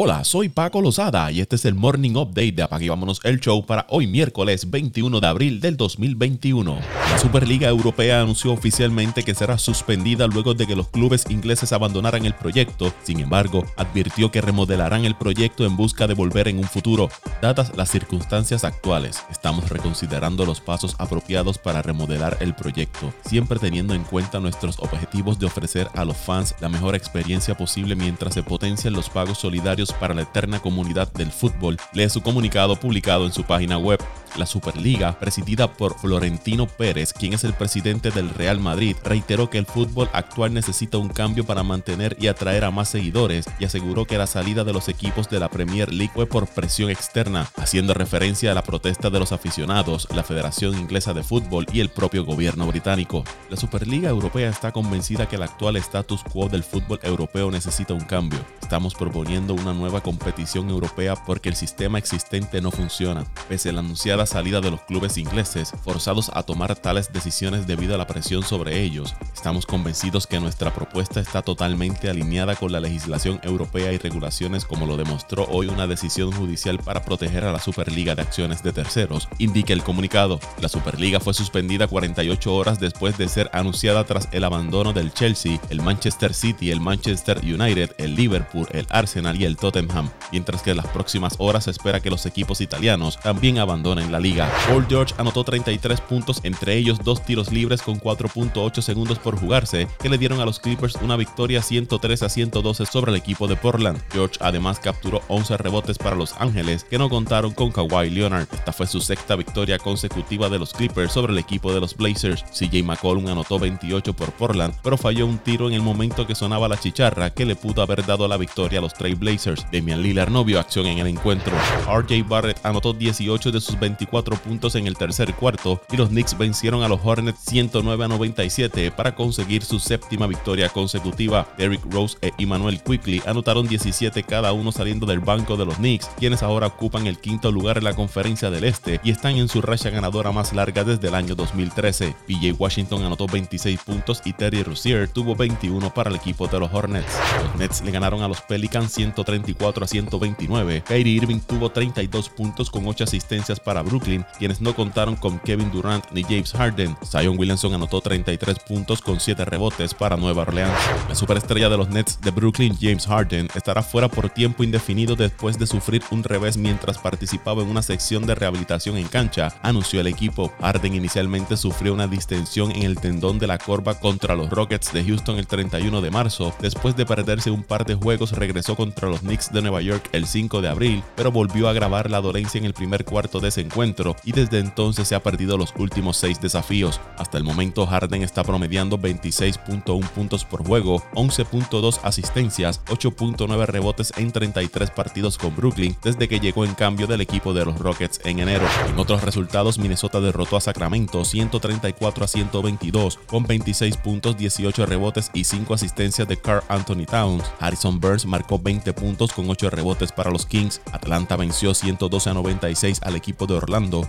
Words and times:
Hola, 0.00 0.22
soy 0.22 0.48
Paco 0.48 0.80
Lozada 0.80 1.32
y 1.32 1.40
este 1.40 1.56
es 1.56 1.64
el 1.64 1.74
Morning 1.74 2.14
Update 2.14 2.52
de 2.52 2.62
Apague 2.62 2.88
Vámonos 2.88 3.18
el 3.24 3.40
Show 3.40 3.66
para 3.66 3.84
hoy 3.88 4.06
miércoles 4.06 4.70
21 4.70 5.18
de 5.18 5.26
abril 5.26 5.60
del 5.60 5.76
2021. 5.76 6.78
La 7.10 7.18
Superliga 7.18 7.68
Europea 7.68 8.20
anunció 8.20 8.52
oficialmente 8.52 9.24
que 9.24 9.34
será 9.34 9.58
suspendida 9.58 10.28
luego 10.28 10.54
de 10.54 10.68
que 10.68 10.76
los 10.76 10.86
clubes 10.86 11.24
ingleses 11.28 11.72
abandonaran 11.72 12.24
el 12.26 12.34
proyecto, 12.34 12.92
sin 13.02 13.18
embargo, 13.18 13.64
advirtió 13.76 14.30
que 14.30 14.40
remodelarán 14.40 15.04
el 15.04 15.16
proyecto 15.16 15.64
en 15.64 15.76
busca 15.76 16.06
de 16.06 16.14
volver 16.14 16.46
en 16.46 16.58
un 16.58 16.68
futuro. 16.68 17.08
Dadas 17.42 17.76
las 17.76 17.90
circunstancias 17.90 18.62
actuales, 18.62 19.24
estamos 19.32 19.68
reconsiderando 19.68 20.46
los 20.46 20.60
pasos 20.60 20.94
apropiados 20.98 21.58
para 21.58 21.82
remodelar 21.82 22.36
el 22.38 22.54
proyecto, 22.54 23.12
siempre 23.26 23.58
teniendo 23.58 23.94
en 23.94 24.04
cuenta 24.04 24.38
nuestros 24.38 24.78
objetivos 24.78 25.40
de 25.40 25.46
ofrecer 25.46 25.88
a 25.96 26.04
los 26.04 26.16
fans 26.16 26.54
la 26.60 26.68
mejor 26.68 26.94
experiencia 26.94 27.56
posible 27.56 27.96
mientras 27.96 28.34
se 28.34 28.44
potencian 28.44 28.92
los 28.92 29.10
pagos 29.10 29.38
solidarios 29.38 29.87
para 29.92 30.14
la 30.14 30.22
eterna 30.22 30.60
comunidad 30.60 31.12
del 31.12 31.30
fútbol, 31.30 31.78
lee 31.92 32.08
su 32.08 32.22
comunicado 32.22 32.76
publicado 32.76 33.26
en 33.26 33.32
su 33.32 33.44
página 33.44 33.78
web. 33.78 34.00
La 34.36 34.46
Superliga, 34.46 35.18
presidida 35.18 35.72
por 35.72 35.98
Florentino 35.98 36.66
Pérez, 36.66 37.12
quien 37.12 37.32
es 37.32 37.44
el 37.44 37.54
presidente 37.54 38.10
del 38.10 38.30
Real 38.30 38.60
Madrid, 38.60 38.96
reiteró 39.02 39.50
que 39.50 39.58
el 39.58 39.66
fútbol 39.66 40.08
actual 40.12 40.54
necesita 40.54 40.98
un 40.98 41.08
cambio 41.08 41.44
para 41.44 41.62
mantener 41.62 42.16
y 42.20 42.28
atraer 42.28 42.64
a 42.64 42.70
más 42.70 42.88
seguidores 42.88 43.46
y 43.58 43.64
aseguró 43.64 44.04
que 44.04 44.18
la 44.18 44.26
salida 44.26 44.64
de 44.64 44.72
los 44.72 44.88
equipos 44.88 45.28
de 45.28 45.40
la 45.40 45.48
Premier 45.48 45.92
League 45.92 46.12
fue 46.14 46.26
por 46.26 46.46
presión 46.46 46.90
externa, 46.90 47.48
haciendo 47.56 47.94
referencia 47.94 48.52
a 48.52 48.54
la 48.54 48.62
protesta 48.62 49.10
de 49.10 49.18
los 49.18 49.32
aficionados, 49.32 50.08
la 50.14 50.22
Federación 50.22 50.78
Inglesa 50.78 51.14
de 51.14 51.22
Fútbol 51.22 51.66
y 51.72 51.80
el 51.80 51.88
propio 51.88 52.24
gobierno 52.24 52.66
británico. 52.66 53.24
La 53.50 53.56
Superliga 53.56 54.08
Europea 54.08 54.50
está 54.50 54.72
convencida 54.72 55.28
que 55.28 55.36
el 55.36 55.42
actual 55.42 55.76
status 55.76 56.22
quo 56.24 56.48
del 56.48 56.64
fútbol 56.64 57.00
europeo 57.02 57.50
necesita 57.50 57.94
un 57.94 58.00
cambio. 58.00 58.38
Estamos 58.60 58.94
proponiendo 58.94 59.54
una 59.54 59.72
nueva 59.72 60.02
competición 60.02 60.68
europea 60.68 61.14
porque 61.16 61.48
el 61.48 61.56
sistema 61.56 61.98
existente 61.98 62.60
no 62.60 62.70
funciona, 62.70 63.24
pese 63.48 63.70
a 63.70 63.72
la 63.72 63.80
anunciada 63.80 64.17
salida 64.26 64.60
de 64.60 64.70
los 64.70 64.80
clubes 64.82 65.18
ingleses, 65.18 65.72
forzados 65.84 66.30
a 66.34 66.42
tomar 66.42 66.74
tales 66.76 67.12
decisiones 67.12 67.66
debido 67.66 67.94
a 67.94 67.98
la 67.98 68.06
presión 68.06 68.42
sobre 68.42 68.82
ellos. 68.82 69.14
Estamos 69.34 69.66
convencidos 69.66 70.26
que 70.26 70.40
nuestra 70.40 70.74
propuesta 70.74 71.20
está 71.20 71.42
totalmente 71.42 72.10
alineada 72.10 72.56
con 72.56 72.72
la 72.72 72.80
legislación 72.80 73.40
europea 73.42 73.92
y 73.92 73.98
regulaciones 73.98 74.64
como 74.64 74.86
lo 74.86 74.96
demostró 74.96 75.46
hoy 75.50 75.66
una 75.66 75.86
decisión 75.86 76.32
judicial 76.32 76.78
para 76.78 77.02
proteger 77.02 77.44
a 77.44 77.52
la 77.52 77.60
Superliga 77.60 78.14
de 78.14 78.22
Acciones 78.22 78.62
de 78.62 78.72
Terceros, 78.72 79.28
indica 79.38 79.72
el 79.72 79.82
comunicado. 79.82 80.40
La 80.60 80.68
Superliga 80.68 81.20
fue 81.20 81.34
suspendida 81.34 81.86
48 81.86 82.54
horas 82.54 82.80
después 82.80 83.18
de 83.18 83.28
ser 83.28 83.50
anunciada 83.52 84.04
tras 84.04 84.28
el 84.32 84.44
abandono 84.44 84.92
del 84.92 85.12
Chelsea, 85.12 85.60
el 85.70 85.82
Manchester 85.82 86.34
City, 86.34 86.70
el 86.70 86.80
Manchester 86.80 87.38
United, 87.42 87.94
el 87.98 88.14
Liverpool, 88.14 88.66
el 88.72 88.86
Arsenal 88.90 89.40
y 89.40 89.44
el 89.44 89.56
Tottenham, 89.56 90.10
mientras 90.32 90.62
que 90.62 90.70
en 90.70 90.78
las 90.78 90.86
próximas 90.88 91.34
horas 91.38 91.64
se 91.64 91.70
espera 91.70 92.00
que 92.00 92.10
los 92.10 92.26
equipos 92.26 92.60
italianos 92.60 93.18
también 93.20 93.58
abandonen 93.58 94.07
la 94.10 94.20
liga. 94.20 94.50
Paul 94.66 94.86
George 94.88 95.14
anotó 95.18 95.44
33 95.44 96.00
puntos, 96.00 96.40
entre 96.42 96.76
ellos 96.76 96.98
dos 97.04 97.24
tiros 97.24 97.52
libres 97.52 97.82
con 97.82 98.00
4.8 98.00 98.80
segundos 98.80 99.18
por 99.18 99.38
jugarse, 99.38 99.88
que 100.00 100.08
le 100.08 100.18
dieron 100.18 100.40
a 100.40 100.44
los 100.44 100.60
Clippers 100.60 100.96
una 101.02 101.16
victoria 101.16 101.62
103 101.62 102.22
a 102.22 102.28
112 102.28 102.86
sobre 102.86 103.10
el 103.10 103.16
equipo 103.16 103.46
de 103.46 103.56
Portland. 103.56 104.00
George 104.12 104.36
además 104.40 104.80
capturó 104.80 105.22
11 105.28 105.56
rebotes 105.56 105.98
para 105.98 106.16
los 106.16 106.34
Ángeles, 106.38 106.84
que 106.84 106.98
no 106.98 107.08
contaron 107.08 107.52
con 107.52 107.70
Kawhi 107.70 108.10
Leonard. 108.10 108.48
Esta 108.52 108.72
fue 108.72 108.86
su 108.86 109.00
sexta 109.00 109.36
victoria 109.36 109.78
consecutiva 109.78 110.48
de 110.48 110.58
los 110.58 110.72
Clippers 110.72 111.12
sobre 111.12 111.32
el 111.32 111.38
equipo 111.38 111.72
de 111.72 111.80
los 111.80 111.96
Blazers. 111.96 112.44
CJ 112.52 112.82
McCollum 112.84 113.26
anotó 113.28 113.58
28 113.58 114.14
por 114.14 114.32
Portland, 114.32 114.74
pero 114.82 114.96
falló 114.96 115.26
un 115.26 115.38
tiro 115.38 115.68
en 115.68 115.74
el 115.74 115.82
momento 115.82 116.26
que 116.26 116.34
sonaba 116.34 116.68
la 116.68 116.78
chicharra 116.78 117.30
que 117.30 117.44
le 117.44 117.56
pudo 117.56 117.82
haber 117.82 118.04
dado 118.04 118.28
la 118.28 118.36
victoria 118.36 118.78
a 118.78 118.82
los 118.82 118.94
Trail 118.94 119.16
Blazers. 119.16 119.66
Damian 119.72 120.02
Lillard 120.02 120.30
no 120.30 120.44
vio 120.44 120.60
acción 120.60 120.86
en 120.86 120.98
el 120.98 121.06
encuentro. 121.06 121.52
RJ 121.86 122.26
Barrett 122.28 122.64
anotó 122.64 122.92
18 122.92 123.50
de 123.50 123.60
sus 123.60 123.78
24 123.98 124.36
puntos 124.36 124.76
en 124.76 124.86
el 124.86 124.96
tercer 124.96 125.34
cuarto 125.34 125.82
y 125.90 125.96
los 125.96 126.10
Knicks 126.10 126.38
vencieron 126.38 126.84
a 126.84 126.88
los 126.88 127.00
Hornets 127.02 127.40
109 127.48 128.04
a 128.04 128.08
97 128.08 128.92
para 128.92 129.16
conseguir 129.16 129.64
su 129.64 129.80
séptima 129.80 130.28
victoria 130.28 130.68
consecutiva. 130.68 131.48
Derrick 131.58 131.84
Rose 131.90 132.16
e 132.22 132.30
Emmanuel 132.38 132.80
Quickly 132.80 133.20
anotaron 133.26 133.66
17 133.66 134.22
cada 134.22 134.52
uno 134.52 134.70
saliendo 134.70 135.04
del 135.04 135.18
banco 135.18 135.56
de 135.56 135.66
los 135.66 135.76
Knicks, 135.76 136.06
quienes 136.16 136.44
ahora 136.44 136.68
ocupan 136.68 137.08
el 137.08 137.18
quinto 137.18 137.50
lugar 137.50 137.78
en 137.78 137.84
la 137.84 137.96
conferencia 137.96 138.50
del 138.50 138.64
Este 138.64 139.00
y 139.02 139.10
están 139.10 139.36
en 139.36 139.48
su 139.48 139.62
racha 139.62 139.90
ganadora 139.90 140.30
más 140.30 140.52
larga 140.52 140.84
desde 140.84 141.08
el 141.08 141.16
año 141.16 141.34
2013. 141.34 142.14
PJ 142.28 142.52
Washington 142.56 143.02
anotó 143.02 143.26
26 143.26 143.80
puntos 143.80 144.22
y 144.24 144.32
Terry 144.32 144.62
Rozier 144.62 145.08
tuvo 145.08 145.34
21 145.34 145.92
para 145.92 146.10
el 146.10 146.16
equipo 146.16 146.46
de 146.46 146.60
los 146.60 146.72
Hornets. 146.72 147.12
Los 147.42 147.56
Nets 147.56 147.82
le 147.82 147.90
ganaron 147.90 148.22
a 148.22 148.28
los 148.28 148.42
Pelicans 148.42 148.92
134 148.92 149.84
a 149.84 149.88
129. 149.88 150.84
Kyrie 150.86 151.14
Irving 151.14 151.40
tuvo 151.40 151.70
32 151.70 152.28
puntos 152.28 152.70
con 152.70 152.86
8 152.86 153.02
asistencias 153.02 153.58
para 153.58 153.87
Brooklyn, 153.88 154.24
quienes 154.38 154.60
no 154.60 154.74
contaron 154.74 155.16
con 155.16 155.38
Kevin 155.38 155.70
Durant 155.70 156.04
ni 156.12 156.22
James 156.22 156.52
Harden. 156.52 156.96
Zion 157.04 157.38
Williamson 157.38 157.74
anotó 157.74 158.00
33 158.00 158.58
puntos 158.60 159.00
con 159.00 159.18
7 159.18 159.44
rebotes 159.44 159.94
para 159.94 160.16
Nueva 160.16 160.42
Orleans. 160.42 160.78
La 161.08 161.14
superestrella 161.14 161.70
de 161.70 161.78
los 161.78 161.88
Nets 161.88 162.20
de 162.20 162.30
Brooklyn, 162.30 162.76
James 162.78 163.06
Harden, 163.06 163.48
estará 163.54 163.82
fuera 163.82 164.08
por 164.08 164.28
tiempo 164.28 164.62
indefinido 164.62 165.16
después 165.16 165.58
de 165.58 165.66
sufrir 165.66 166.02
un 166.10 166.22
revés 166.22 166.56
mientras 166.58 166.98
participaba 166.98 167.62
en 167.62 167.70
una 167.70 167.82
sección 167.82 168.26
de 168.26 168.34
rehabilitación 168.34 168.98
en 168.98 169.08
cancha, 169.08 169.54
anunció 169.62 170.00
el 170.00 170.06
equipo. 170.06 170.52
Harden 170.60 170.94
inicialmente 170.94 171.56
sufrió 171.56 171.94
una 171.94 172.06
distensión 172.06 172.70
en 172.72 172.82
el 172.82 173.00
tendón 173.00 173.38
de 173.38 173.46
la 173.46 173.56
corva 173.56 173.94
contra 173.94 174.36
los 174.36 174.50
Rockets 174.50 174.92
de 174.92 175.04
Houston 175.04 175.38
el 175.38 175.46
31 175.46 176.00
de 176.02 176.10
marzo. 176.10 176.54
Después 176.60 176.94
de 176.94 177.06
perderse 177.06 177.50
un 177.50 177.62
par 177.62 177.86
de 177.86 177.94
juegos, 177.94 178.32
regresó 178.32 178.76
contra 178.76 179.08
los 179.08 179.20
Knicks 179.20 179.50
de 179.50 179.62
Nueva 179.62 179.80
York 179.80 180.10
el 180.12 180.26
5 180.26 180.60
de 180.60 180.68
abril, 180.68 181.02
pero 181.16 181.32
volvió 181.32 181.68
a 181.68 181.72
grabar 181.72 182.10
la 182.10 182.20
dolencia 182.20 182.58
en 182.58 182.64
el 182.64 182.74
primer 182.74 183.04
cuarto 183.04 183.40
de 183.40 183.48
ese 183.48 183.62
encuentro 183.62 183.77
y 184.24 184.32
desde 184.32 184.58
entonces 184.58 185.06
se 185.06 185.14
ha 185.14 185.22
perdido 185.22 185.56
los 185.56 185.72
últimos 185.76 186.16
seis 186.16 186.40
desafíos. 186.40 187.00
Hasta 187.16 187.38
el 187.38 187.44
momento 187.44 187.86
Harden 187.86 188.22
está 188.22 188.42
promediando 188.42 188.98
26.1 188.98 190.08
puntos 190.08 190.44
por 190.44 190.66
juego, 190.66 191.00
11.2 191.14 192.00
asistencias, 192.02 192.84
8.9 192.86 193.66
rebotes 193.66 194.12
en 194.16 194.32
33 194.32 194.90
partidos 194.90 195.38
con 195.38 195.54
Brooklyn 195.54 195.96
desde 196.02 196.26
que 196.26 196.40
llegó 196.40 196.64
en 196.64 196.74
cambio 196.74 197.06
del 197.06 197.20
equipo 197.20 197.54
de 197.54 197.64
los 197.64 197.78
Rockets 197.78 198.20
en 198.24 198.40
enero. 198.40 198.66
En 198.88 198.98
otros 198.98 199.22
resultados, 199.22 199.78
Minnesota 199.78 200.20
derrotó 200.20 200.56
a 200.56 200.60
Sacramento 200.60 201.24
134 201.24 202.24
a 202.24 202.28
122 202.28 203.18
con 203.28 203.44
26 203.44 203.96
puntos, 203.98 204.36
18 204.36 204.86
rebotes 204.86 205.30
y 205.34 205.44
5 205.44 205.74
asistencias 205.74 206.26
de 206.26 206.36
Carl 206.36 206.64
Anthony 206.68 207.06
Towns. 207.06 207.44
Harrison 207.60 208.00
Burns 208.00 208.26
marcó 208.26 208.58
20 208.58 208.92
puntos 208.94 209.32
con 209.32 209.48
8 209.48 209.70
rebotes 209.70 210.10
para 210.10 210.32
los 210.32 210.46
Kings. 210.46 210.80
Atlanta 210.92 211.36
venció 211.36 211.74
112 211.74 212.30
a 212.30 212.34
96 212.34 213.00
al 213.04 213.14
equipo 213.14 213.46
de 213.46 213.54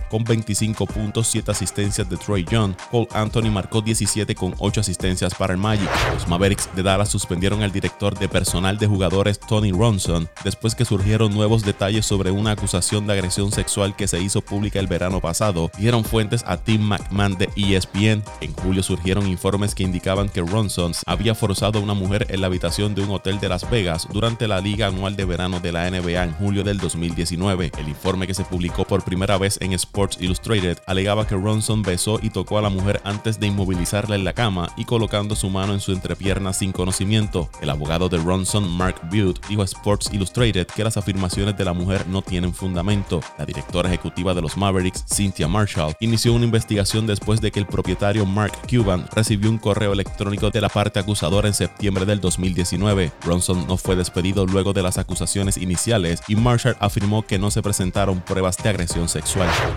Con 0.08 0.24
25 0.24 0.86
puntos, 0.86 1.28
7 1.28 1.50
asistencias 1.50 2.08
de 2.08 2.16
Troy 2.16 2.46
Young. 2.50 2.74
Cole 2.90 3.08
Anthony 3.12 3.50
marcó 3.50 3.82
17 3.82 4.34
con 4.34 4.54
8 4.58 4.80
asistencias 4.80 5.34
para 5.34 5.52
el 5.52 5.58
Magic. 5.58 5.88
Los 6.14 6.26
Mavericks 6.26 6.70
de 6.74 6.82
Dallas 6.82 7.10
suspendieron 7.10 7.62
al 7.62 7.70
director 7.70 8.18
de 8.18 8.26
personal 8.26 8.78
de 8.78 8.86
jugadores 8.86 9.38
Tony 9.38 9.70
Ronson 9.70 10.30
después 10.44 10.74
que 10.74 10.86
surgieron 10.86 11.34
nuevos 11.34 11.62
detalles 11.62 12.06
sobre 12.06 12.30
una 12.30 12.52
acusación 12.52 13.06
de 13.06 13.12
agresión 13.12 13.52
sexual 13.52 13.94
que 13.94 14.08
se 14.08 14.20
hizo 14.22 14.40
pública 14.40 14.80
el 14.80 14.86
verano 14.86 15.20
pasado, 15.20 15.70
dieron 15.76 16.04
fuentes 16.04 16.42
a 16.46 16.56
Tim 16.56 16.80
McMahon 16.80 17.36
de 17.36 17.50
ESPN. 17.54 18.24
En 18.40 18.54
julio 18.54 18.82
surgieron 18.82 19.26
informes 19.26 19.74
que 19.74 19.82
indicaban 19.82 20.30
que 20.30 20.40
Ronson 20.40 20.92
había 21.04 21.34
forzado 21.34 21.78
a 21.78 21.82
una 21.82 21.94
mujer 21.94 22.26
en 22.30 22.40
la 22.40 22.46
habitación 22.46 22.94
de 22.94 23.02
un 23.02 23.10
hotel 23.10 23.38
de 23.40 23.50
Las 23.50 23.68
Vegas 23.70 24.08
durante 24.10 24.48
la 24.48 24.60
liga 24.60 24.86
anual 24.86 25.16
de 25.16 25.26
verano 25.26 25.60
de 25.60 25.72
la 25.72 25.90
NBA 25.90 26.24
en 26.24 26.32
julio 26.32 26.64
del 26.64 26.78
2019. 26.78 27.72
El 27.78 27.88
informe 27.90 28.26
que 28.26 28.34
se 28.34 28.44
publicó 28.44 28.84
por 28.84 29.04
primera 29.04 29.36
vez 29.36 29.49
en 29.60 29.72
Sports 29.72 30.18
Illustrated 30.20 30.78
alegaba 30.86 31.26
que 31.26 31.34
Ronson 31.34 31.82
besó 31.82 32.18
y 32.22 32.30
tocó 32.30 32.58
a 32.58 32.62
la 32.62 32.68
mujer 32.68 33.00
antes 33.04 33.40
de 33.40 33.46
inmovilizarla 33.46 34.16
en 34.16 34.24
la 34.24 34.32
cama 34.32 34.68
y 34.76 34.84
colocando 34.84 35.34
su 35.34 35.50
mano 35.50 35.72
en 35.72 35.80
su 35.80 35.92
entrepierna 35.92 36.52
sin 36.52 36.72
conocimiento. 36.72 37.48
El 37.60 37.70
abogado 37.70 38.08
de 38.08 38.18
Ronson, 38.18 38.68
Mark 38.68 39.00
Butte, 39.10 39.40
dijo 39.48 39.62
a 39.62 39.64
Sports 39.64 40.10
Illustrated 40.12 40.66
que 40.66 40.84
las 40.84 40.96
afirmaciones 40.96 41.56
de 41.56 41.64
la 41.64 41.72
mujer 41.72 42.06
no 42.06 42.22
tienen 42.22 42.54
fundamento. 42.54 43.20
La 43.38 43.46
directora 43.46 43.88
ejecutiva 43.88 44.34
de 44.34 44.42
los 44.42 44.56
Mavericks, 44.56 45.04
Cynthia 45.06 45.48
Marshall, 45.48 45.94
inició 46.00 46.34
una 46.34 46.44
investigación 46.44 47.06
después 47.06 47.40
de 47.40 47.50
que 47.50 47.60
el 47.60 47.66
propietario 47.66 48.26
Mark 48.26 48.52
Cuban 48.68 49.06
recibió 49.12 49.50
un 49.50 49.58
correo 49.58 49.92
electrónico 49.92 50.50
de 50.50 50.60
la 50.60 50.68
parte 50.68 50.98
acusadora 50.98 51.48
en 51.48 51.54
septiembre 51.54 52.04
del 52.04 52.20
2019. 52.20 53.12
Ronson 53.24 53.66
no 53.66 53.76
fue 53.76 53.96
despedido 53.96 54.46
luego 54.46 54.72
de 54.72 54.82
las 54.82 54.98
acusaciones 54.98 55.56
iniciales 55.56 56.22
y 56.28 56.36
Marshall 56.36 56.76
afirmó 56.80 57.22
que 57.22 57.38
no 57.38 57.50
se 57.50 57.62
presentaron 57.62 58.20
pruebas 58.20 58.56
de 58.58 58.68
agresión 58.68 59.08
sexual. 59.08 59.29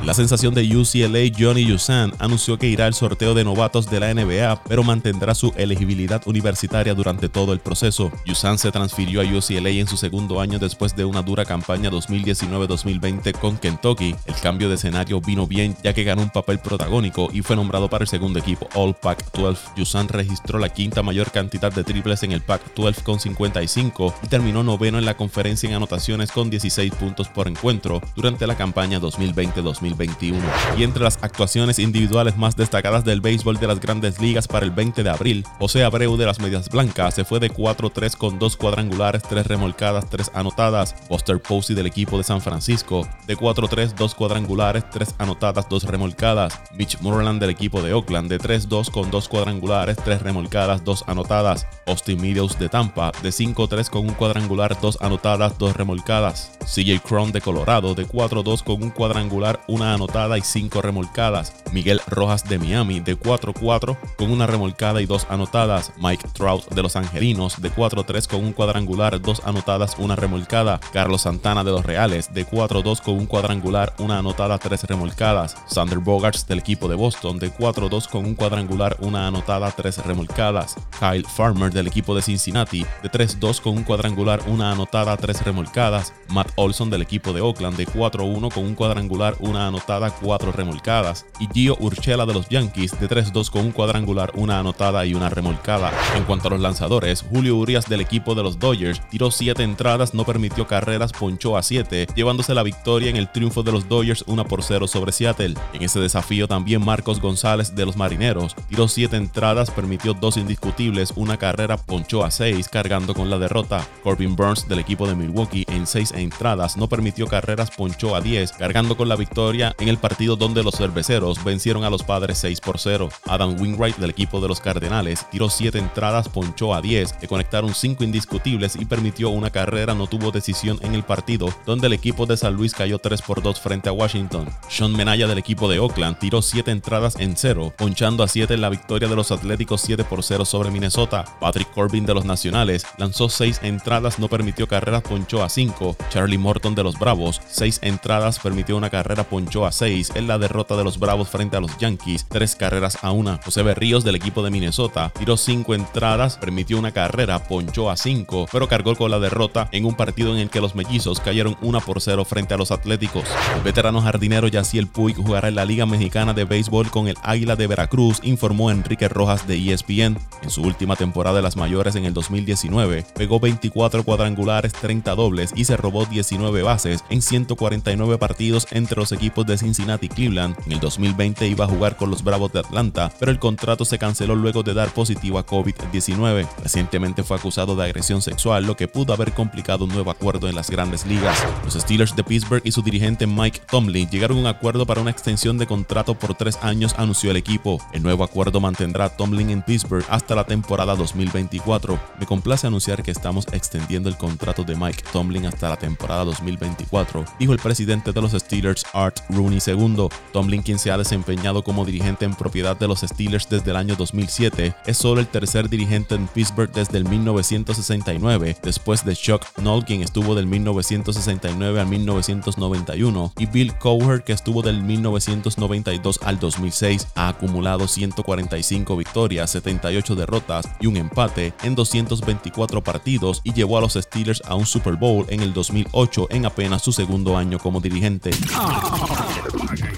La 0.03 0.15
sensación 0.15 0.55
de 0.55 0.63
UCLA, 0.75 1.31
Johnny 1.37 1.65
Yusan, 1.65 2.11
anunció 2.17 2.57
que 2.57 2.67
irá 2.67 2.87
al 2.87 2.95
sorteo 2.95 3.35
de 3.35 3.43
novatos 3.43 3.87
de 3.87 3.99
la 3.99 4.11
NBA, 4.11 4.63
pero 4.67 4.83
mantendrá 4.83 5.35
su 5.35 5.53
elegibilidad 5.55 6.23
universitaria 6.25 6.95
durante 6.95 7.29
todo 7.29 7.53
el 7.53 7.59
proceso. 7.59 8.11
Yusan 8.25 8.57
se 8.57 8.71
transfirió 8.71 9.21
a 9.21 9.25
UCLA 9.25 9.69
en 9.69 9.87
su 9.87 9.95
segundo 9.95 10.41
año 10.41 10.57
después 10.57 10.95
de 10.95 11.05
una 11.05 11.21
dura 11.21 11.45
campaña 11.45 11.91
2019-2020 11.91 13.37
con 13.37 13.57
Kentucky. 13.57 14.15
El 14.25 14.35
cambio 14.35 14.69
de 14.69 14.75
escenario 14.75 15.21
vino 15.21 15.45
bien 15.45 15.77
ya 15.83 15.93
que 15.93 16.03
ganó 16.03 16.23
un 16.23 16.31
papel 16.31 16.57
protagónico 16.57 17.29
y 17.31 17.41
fue 17.41 17.55
nombrado 17.55 17.89
para 17.89 18.05
el 18.05 18.09
segundo 18.09 18.39
equipo 18.39 18.67
All 18.73 18.95
Pac-12. 18.95 19.57
Yusan 19.75 20.07
registró 20.07 20.57
la 20.57 20.69
quinta 20.69 21.03
mayor 21.03 21.31
cantidad 21.31 21.71
de 21.71 21.83
triples 21.83 22.23
en 22.23 22.31
el 22.31 22.41
Pac-12 22.41 23.03
con 23.03 23.19
55 23.19 24.15
y 24.23 24.27
terminó 24.27 24.63
noveno 24.63 24.97
en 24.97 25.05
la 25.05 25.15
conferencia 25.15 25.69
en 25.69 25.75
anotaciones 25.75 26.31
con 26.31 26.49
16 26.49 26.91
puntos 26.95 27.27
por 27.27 27.47
encuentro 27.47 28.01
durante 28.15 28.47
la 28.47 28.55
campaña 28.55 28.99
2020-2021. 29.43 30.41
Y 30.77 30.83
entre 30.83 31.03
las 31.03 31.19
actuaciones 31.21 31.79
individuales 31.79 32.37
más 32.37 32.55
destacadas 32.55 33.03
del 33.03 33.21
béisbol 33.21 33.57
de 33.59 33.67
las 33.67 33.79
grandes 33.79 34.19
ligas 34.19 34.47
para 34.47 34.65
el 34.65 34.71
20 34.71 35.03
de 35.03 35.09
abril, 35.09 35.45
José 35.59 35.83
Abreu 35.83 36.17
de 36.17 36.25
las 36.25 36.39
Medias 36.39 36.69
Blancas 36.69 37.15
se 37.15 37.25
fue 37.25 37.39
de 37.39 37.51
4-3 37.51 38.15
con 38.17 38.39
dos 38.39 38.57
cuadrangulares, 38.57 39.23
tres 39.23 39.47
remolcadas, 39.47 40.09
tres 40.09 40.31
anotadas. 40.33 40.95
Buster 41.09 41.41
Posey 41.41 41.75
del 41.75 41.87
equipo 41.87 42.17
de 42.17 42.23
San 42.23 42.41
Francisco 42.41 43.07
de 43.27 43.37
4-3, 43.37 43.93
dos 43.95 44.15
cuadrangulares, 44.15 44.89
tres 44.89 45.13
anotadas, 45.17 45.67
dos 45.69 45.83
remolcadas. 45.83 46.59
Mitch 46.75 46.99
Moreland 47.01 47.39
del 47.39 47.49
equipo 47.49 47.81
de 47.81 47.93
Oakland 47.93 48.29
de 48.29 48.39
3-2 48.39 48.89
con 48.91 49.11
dos 49.11 49.27
cuadrangulares, 49.27 49.97
tres 49.97 50.21
remolcadas, 50.21 50.83
dos 50.83 51.03
anotadas. 51.07 51.67
Austin 51.85 52.21
Meadows 52.21 52.57
de 52.59 52.69
Tampa 52.69 53.11
de 53.21 53.29
5-3 53.29 53.89
con 53.89 54.07
un 54.07 54.13
cuadrangular, 54.13 54.79
dos 54.79 54.97
anotadas, 55.01 55.57
dos 55.57 55.75
remolcadas. 55.75 56.51
CJ 56.65 57.01
Cron 57.01 57.31
de 57.31 57.41
Colorado 57.41 57.95
de 57.95 58.07
4-2 58.07 58.63
con 58.63 58.83
un 58.83 58.89
cuadrangular, 58.89 59.32
una 59.67 59.93
anotada 59.93 60.37
y 60.37 60.41
cinco 60.41 60.81
remolcadas. 60.81 61.53
Miguel 61.71 62.01
Rojas 62.07 62.47
de 62.47 62.59
Miami 62.59 62.99
de 62.99 63.17
4-4 63.17 63.97
con 64.15 64.31
una 64.31 64.45
remolcada 64.45 65.01
y 65.01 65.05
dos 65.05 65.25
anotadas. 65.29 65.91
Mike 65.97 66.27
Trout 66.33 66.69
de 66.69 66.83
Los 66.83 66.95
Angelinos 66.95 67.59
de 67.61 67.71
4-3 67.71 68.27
con 68.27 68.43
un 68.43 68.53
cuadrangular, 68.53 69.19
dos 69.19 69.41
anotadas, 69.45 69.95
una 69.97 70.15
remolcada. 70.15 70.79
Carlos 70.91 71.23
Santana 71.23 71.63
de 71.63 71.71
los 71.71 71.85
Reales 71.85 72.33
de 72.33 72.45
4-2 72.45 73.01
con 73.01 73.15
un 73.15 73.25
cuadrangular, 73.25 73.95
una 73.97 74.19
anotada, 74.19 74.59
tres 74.59 74.83
remolcadas. 74.83 75.55
Sander 75.67 75.99
Bogarts 75.99 76.47
del 76.47 76.59
equipo 76.59 76.87
de 76.87 76.95
Boston 76.95 77.39
de 77.39 77.51
4-2 77.51 78.07
con 78.09 78.25
un 78.25 78.35
cuadrangular, 78.35 78.97
una 78.99 79.27
anotada, 79.27 79.71
tres 79.71 79.97
remolcadas. 80.05 80.75
Kyle 80.99 81.25
Farmer 81.27 81.71
del 81.71 81.87
equipo 81.87 82.13
de 82.13 82.21
Cincinnati 82.21 82.85
de 83.01 83.11
3-2 83.11 83.61
con 83.61 83.77
un 83.77 83.83
cuadrangular, 83.83 84.41
una 84.47 84.71
anotada, 84.71 85.17
tres 85.17 85.43
remolcadas. 85.43 86.13
Matt 86.29 86.51
Olson 86.55 86.89
del 86.89 87.01
equipo 87.01 87.33
de 87.33 87.41
Oakland 87.41 87.77
de 87.77 87.87
4-1 87.87 88.53
con 88.53 88.63
un 88.63 88.75
cuadrangular, 88.75 89.22
una 89.39 89.67
anotada, 89.67 90.11
cuatro 90.11 90.51
remolcadas. 90.51 91.25
Y 91.39 91.47
Gio 91.53 91.77
Urchela 91.79 92.25
de 92.25 92.33
los 92.33 92.49
Yankees 92.49 92.99
de 92.99 93.09
3-2 93.09 93.49
con 93.49 93.65
un 93.65 93.71
cuadrangular, 93.71 94.31
una 94.35 94.59
anotada 94.59 95.05
y 95.05 95.13
una 95.13 95.29
remolcada. 95.29 95.91
En 96.15 96.23
cuanto 96.23 96.47
a 96.47 96.51
los 96.51 96.59
lanzadores, 96.59 97.23
Julio 97.29 97.55
Urias 97.55 97.87
del 97.87 98.01
equipo 98.01 98.35
de 98.35 98.43
los 98.43 98.59
Dodgers 98.59 99.01
tiró 99.09 99.31
7 99.31 99.63
entradas, 99.63 100.13
no 100.13 100.25
permitió 100.25 100.67
carreras, 100.67 101.11
ponchó 101.13 101.57
a 101.57 101.63
7, 101.63 102.07
llevándose 102.15 102.53
la 102.53 102.63
victoria 102.63 103.09
en 103.09 103.15
el 103.15 103.31
triunfo 103.31 103.63
de 103.63 103.71
los 103.71 103.87
Dodgers 103.87 104.23
1 104.27 104.45
por 104.45 104.63
0 104.63 104.87
sobre 104.87 105.11
Seattle. 105.11 105.55
En 105.73 105.81
ese 105.81 105.99
desafío 105.99 106.47
también 106.47 106.83
Marcos 106.83 107.21
González 107.21 107.75
de 107.75 107.85
los 107.85 107.97
Marineros 107.97 108.55
tiró 108.69 108.87
7 108.87 109.15
entradas, 109.15 109.71
permitió 109.71 110.13
2 110.13 110.37
indiscutibles, 110.37 111.13
una 111.15 111.37
carrera, 111.37 111.77
ponchó 111.77 112.23
a 112.23 112.31
6, 112.31 112.67
cargando 112.69 113.13
con 113.13 113.29
la 113.29 113.37
derrota. 113.37 113.85
Corbin 114.03 114.35
Burns 114.35 114.67
del 114.67 114.79
equipo 114.79 115.07
de 115.07 115.15
Milwaukee 115.15 115.65
en 115.67 115.87
6 115.87 116.13
entradas 116.13 116.77
no 116.77 116.87
permitió 116.87 117.27
carreras, 117.27 117.71
ponchó 117.71 118.15
a 118.15 118.21
10, 118.21 118.53
cargando 118.53 118.97
con 118.97 119.09
la 119.09 119.12
victoria 119.15 119.75
en 119.79 119.87
el 119.87 119.97
partido 119.97 120.35
donde 120.35 120.63
los 120.63 120.75
cerveceros 120.75 121.43
vencieron 121.43 121.83
a 121.83 121.89
los 121.89 122.03
padres 122.03 122.37
6 122.39 122.61
por 122.61 122.79
0. 122.79 123.09
Adam 123.25 123.59
Winwright 123.59 123.97
del 123.97 124.09
equipo 124.09 124.41
de 124.41 124.47
los 124.47 124.59
Cardenales 124.59 125.25
tiró 125.31 125.49
7 125.49 125.77
entradas, 125.77 126.29
ponchó 126.29 126.73
a 126.73 126.81
10, 126.81 127.15
le 127.21 127.27
conectaron 127.27 127.73
5 127.73 128.03
indiscutibles 128.03 128.75
y 128.75 128.85
permitió 128.85 129.29
una 129.29 129.49
carrera, 129.49 129.93
no 129.93 130.07
tuvo 130.07 130.31
decisión 130.31 130.79
en 130.81 130.95
el 130.95 131.03
partido, 131.03 131.49
donde 131.65 131.87
el 131.87 131.93
equipo 131.93 132.25
de 132.25 132.37
San 132.37 132.53
Luis 132.55 132.73
cayó 132.73 132.99
3 132.99 133.21
por 133.21 133.41
2 133.41 133.59
frente 133.59 133.89
a 133.89 133.93
Washington. 133.93 134.49
Sean 134.69 134.93
Menaya 134.93 135.27
del 135.27 135.37
equipo 135.37 135.69
de 135.69 135.79
Oakland 135.79 136.17
tiró 136.19 136.41
7 136.41 136.71
entradas 136.71 137.15
en 137.19 137.35
0, 137.35 137.73
ponchando 137.77 138.23
a 138.23 138.27
7 138.27 138.53
en 138.53 138.61
la 138.61 138.69
victoria 138.69 139.07
de 139.07 139.15
los 139.15 139.31
Atléticos 139.31 139.81
7 139.81 140.03
por 140.03 140.23
0 140.23 140.45
sobre 140.45 140.71
Minnesota. 140.71 141.25
Patrick 141.39 141.71
Corbin 141.71 142.05
de 142.05 142.13
los 142.13 142.25
Nacionales 142.25 142.85
lanzó 142.97 143.29
6 143.29 143.61
entradas, 143.63 144.19
no 144.19 144.27
permitió 144.27 144.67
carreras, 144.67 145.01
ponchó 145.01 145.43
a 145.43 145.49
5. 145.49 145.97
Charlie 146.09 146.37
Morton 146.37 146.75
de 146.75 146.83
los 146.83 146.97
Bravos, 146.97 147.41
6 147.49 147.79
entradas, 147.83 148.39
permitió 148.39 148.77
una 148.77 148.89
carrera, 148.89 149.02
ponchó 149.29 149.65
a 149.65 149.71
6 149.71 150.13
en 150.15 150.27
la 150.27 150.37
derrota 150.37 150.75
de 150.75 150.83
los 150.83 150.97
Bravos 150.97 151.29
frente 151.29 151.57
a 151.57 151.59
los 151.59 151.77
Yankees, 151.77 152.25
3 152.29 152.55
carreras 152.55 152.97
a 153.01 153.11
1. 153.11 153.39
José 153.43 153.61
Berríos 153.63 154.03
del 154.03 154.15
equipo 154.15 154.43
de 154.43 154.49
Minnesota 154.49 155.11
tiró 155.17 155.37
5 155.37 155.75
entradas, 155.75 156.37
permitió 156.37 156.79
una 156.79 156.91
carrera, 156.91 157.43
ponchó 157.43 157.89
a 157.89 157.97
5, 157.97 158.47
pero 158.51 158.67
cargó 158.67 158.95
con 158.95 159.11
la 159.11 159.19
derrota 159.19 159.69
en 159.71 159.85
un 159.85 159.95
partido 159.95 160.33
en 160.33 160.39
el 160.39 160.49
que 160.49 160.61
los 160.61 160.75
mellizos 160.75 161.19
cayeron 161.19 161.57
1 161.61 161.81
por 161.81 162.01
0 162.01 162.25
frente 162.25 162.53
a 162.53 162.57
los 162.57 162.71
Atléticos. 162.71 163.25
El 163.55 163.61
veterano 163.61 164.01
jardinero 164.01 164.47
Yaciel 164.47 164.87
Puig 164.87 165.15
jugará 165.15 165.49
en 165.49 165.55
la 165.55 165.65
Liga 165.65 165.85
Mexicana 165.85 166.33
de 166.33 166.45
Béisbol 166.45 166.89
con 166.89 167.07
el 167.07 167.17
Águila 167.23 167.55
de 167.55 167.67
Veracruz, 167.67 168.19
informó 168.23 168.71
Enrique 168.71 169.09
Rojas 169.09 169.47
de 169.47 169.73
ESPN. 169.73 170.17
En 170.41 170.49
su 170.49 170.61
última 170.61 170.95
temporada 170.95 171.37
de 171.37 171.41
las 171.41 171.55
mayores 171.55 171.95
en 171.95 172.05
el 172.05 172.13
2019, 172.13 173.05
pegó 173.15 173.39
24 173.39 174.03
cuadrangulares, 174.03 174.73
30 174.73 175.15
dobles 175.15 175.51
y 175.55 175.65
se 175.65 175.77
robó 175.77 176.05
19 176.05 176.63
bases 176.63 177.03
en 177.09 177.21
149 177.21 178.17
partidos 178.17 178.67
entre 178.71 178.92
los 178.97 179.11
equipos 179.11 179.45
de 179.45 179.57
Cincinnati 179.57 180.07
y 180.07 180.09
Cleveland. 180.09 180.55
En 180.65 180.73
el 180.73 180.79
2020 180.79 181.47
iba 181.47 181.65
a 181.65 181.67
jugar 181.67 181.97
con 181.97 182.09
los 182.09 182.23
Bravos 182.23 182.51
de 182.53 182.59
Atlanta, 182.59 183.11
pero 183.19 183.31
el 183.31 183.39
contrato 183.39 183.85
se 183.85 183.97
canceló 183.97 184.35
luego 184.35 184.63
de 184.63 184.73
dar 184.73 184.93
positivo 184.93 185.39
a 185.39 185.45
COVID-19. 185.45 186.47
Recientemente 186.61 187.23
fue 187.23 187.37
acusado 187.37 187.75
de 187.75 187.83
agresión 187.83 188.21
sexual, 188.21 188.65
lo 188.65 188.75
que 188.75 188.87
pudo 188.87 189.13
haber 189.13 189.33
complicado 189.33 189.85
un 189.85 189.91
nuevo 189.91 190.11
acuerdo 190.11 190.47
en 190.47 190.55
las 190.55 190.69
grandes 190.69 191.05
ligas. 191.05 191.37
Los 191.63 191.73
Steelers 191.73 192.15
de 192.15 192.23
Pittsburgh 192.23 192.61
y 192.65 192.71
su 192.71 192.81
dirigente 192.81 193.27
Mike 193.27 193.61
Tomlin 193.69 194.09
llegaron 194.09 194.37
a 194.37 194.41
un 194.41 194.47
acuerdo 194.47 194.85
para 194.85 195.01
una 195.01 195.11
extensión 195.11 195.57
de 195.57 195.67
contrato 195.67 196.15
por 196.15 196.35
tres 196.35 196.57
años, 196.61 196.95
anunció 196.97 197.31
el 197.31 197.37
equipo. 197.37 197.79
El 197.93 198.03
nuevo 198.03 198.23
acuerdo 198.23 198.59
mantendrá 198.59 199.09
Tomlin 199.09 199.49
en 199.49 199.61
Pittsburgh 199.61 200.05
hasta 200.09 200.35
la 200.35 200.45
temporada 200.45 200.95
2024. 200.95 201.99
Me 202.19 202.25
complace 202.25 202.67
anunciar 202.67 203.03
que 203.03 203.11
estamos 203.11 203.45
extendiendo 203.51 204.09
el 204.09 204.17
contrato 204.17 204.63
de 204.63 204.75
Mike 204.75 205.03
Tomlin 205.11 205.45
hasta 205.45 205.69
la 205.69 205.77
temporada 205.77 206.25
2024, 206.25 207.25
dijo 207.39 207.53
el 207.53 207.59
presidente 207.59 208.11
de 208.11 208.21
los 208.21 208.31
Steelers, 208.31 208.82
Art 208.93 209.19
Rooney 209.29 209.59
II. 209.65 210.07
Tomlin, 210.31 210.61
quien 210.61 210.79
se 210.79 210.91
ha 210.91 210.97
desempeñado 210.97 211.63
como 211.63 211.85
dirigente 211.85 212.25
en 212.25 212.35
propiedad 212.35 212.77
de 212.77 212.87
los 212.87 213.01
Steelers 213.01 213.49
desde 213.49 213.71
el 213.71 213.77
año 213.77 213.95
2007, 213.95 214.75
es 214.85 214.97
solo 214.97 215.21
el 215.21 215.27
tercer 215.27 215.69
dirigente 215.69 216.15
en 216.15 216.27
Pittsburgh 216.27 216.71
desde 216.71 216.97
el 216.97 217.05
1969, 217.05 218.57
después 218.63 219.05
de 219.05 219.15
Chuck 219.15 219.45
Noll, 219.61 219.85
quien 219.85 220.01
estuvo 220.01 220.35
del 220.35 220.47
1969 220.47 221.79
al 221.79 221.87
1991, 221.87 223.33
y 223.37 223.45
Bill 223.45 223.73
Cowher, 223.77 224.23
que 224.23 224.33
estuvo 224.33 224.61
del 224.61 224.81
1992 224.81 226.19
al 226.23 226.39
2006. 226.39 227.07
Ha 227.15 227.29
acumulado 227.29 227.87
145 227.87 228.95
victorias, 228.97 229.51
78 229.51 230.15
derrotas 230.15 230.67
y 230.79 230.87
un 230.87 230.97
empate 230.97 231.53
en 231.63 231.75
224 231.75 232.83
partidos 232.83 233.41
y 233.43 233.53
llevó 233.53 233.77
a 233.77 233.81
los 233.81 233.93
Steelers 233.93 234.41
a 234.45 234.55
un 234.55 234.65
Super 234.65 234.95
Bowl 234.95 235.25
en 235.29 235.41
el 235.41 235.53
2008 235.53 236.27
en 236.29 236.45
apenas 236.45 236.81
su 236.81 236.91
segundo 236.91 237.37
año 237.37 237.59
como 237.59 237.79
dirigente. 237.79 238.31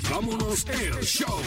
Vámonos 0.10 0.66
el 0.70 1.04
show. 1.04 1.42